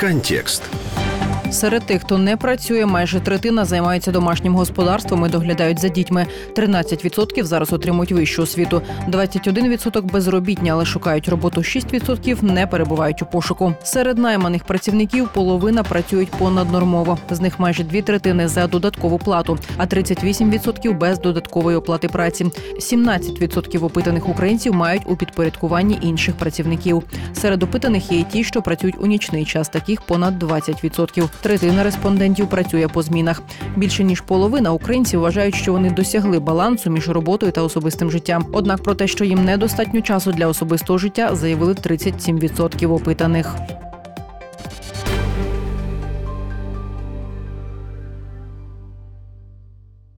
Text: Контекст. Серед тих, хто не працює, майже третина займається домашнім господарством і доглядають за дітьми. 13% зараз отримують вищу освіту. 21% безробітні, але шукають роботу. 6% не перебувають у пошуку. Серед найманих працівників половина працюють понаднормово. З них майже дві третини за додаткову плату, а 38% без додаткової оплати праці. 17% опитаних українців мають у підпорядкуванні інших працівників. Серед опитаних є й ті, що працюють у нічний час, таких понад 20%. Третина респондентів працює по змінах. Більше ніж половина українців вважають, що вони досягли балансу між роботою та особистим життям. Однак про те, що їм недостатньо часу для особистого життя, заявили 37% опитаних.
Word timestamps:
Контекст. 0.00 0.62
Серед 1.50 1.82
тих, 1.82 2.02
хто 2.02 2.18
не 2.18 2.36
працює, 2.36 2.86
майже 2.86 3.20
третина 3.20 3.64
займається 3.64 4.10
домашнім 4.10 4.54
господарством 4.54 5.26
і 5.26 5.28
доглядають 5.28 5.78
за 5.78 5.88
дітьми. 5.88 6.26
13% 6.56 7.44
зараз 7.44 7.72
отримують 7.72 8.12
вищу 8.12 8.42
освіту. 8.42 8.82
21% 9.08 10.02
безробітні, 10.02 10.70
але 10.70 10.84
шукають 10.84 11.28
роботу. 11.28 11.60
6% 11.60 12.42
не 12.42 12.66
перебувають 12.66 13.22
у 13.22 13.26
пошуку. 13.26 13.74
Серед 13.82 14.18
найманих 14.18 14.64
працівників 14.64 15.28
половина 15.28 15.82
працюють 15.82 16.30
понаднормово. 16.30 17.18
З 17.30 17.40
них 17.40 17.60
майже 17.60 17.84
дві 17.84 18.02
третини 18.02 18.48
за 18.48 18.66
додаткову 18.66 19.18
плату, 19.18 19.58
а 19.76 19.86
38% 19.86 20.98
без 20.98 21.20
додаткової 21.20 21.76
оплати 21.76 22.08
праці. 22.08 22.46
17% 22.78 23.84
опитаних 23.84 24.28
українців 24.28 24.74
мають 24.74 25.02
у 25.06 25.16
підпорядкуванні 25.16 25.98
інших 26.02 26.34
працівників. 26.34 27.02
Серед 27.32 27.62
опитаних 27.62 28.12
є 28.12 28.18
й 28.18 28.24
ті, 28.24 28.44
що 28.44 28.62
працюють 28.62 28.96
у 29.00 29.06
нічний 29.06 29.44
час, 29.44 29.68
таких 29.68 30.02
понад 30.02 30.42
20%. 30.42 31.28
Третина 31.40 31.84
респондентів 31.84 32.48
працює 32.48 32.88
по 32.88 33.02
змінах. 33.02 33.42
Більше 33.76 34.04
ніж 34.04 34.20
половина 34.20 34.72
українців 34.72 35.20
вважають, 35.20 35.54
що 35.54 35.72
вони 35.72 35.90
досягли 35.90 36.38
балансу 36.38 36.90
між 36.90 37.08
роботою 37.08 37.52
та 37.52 37.62
особистим 37.62 38.10
життям. 38.10 38.46
Однак 38.52 38.82
про 38.82 38.94
те, 38.94 39.06
що 39.06 39.24
їм 39.24 39.44
недостатньо 39.44 40.00
часу 40.00 40.32
для 40.32 40.46
особистого 40.46 40.98
життя, 40.98 41.34
заявили 41.34 41.72
37% 41.72 42.92
опитаних. 42.92 43.56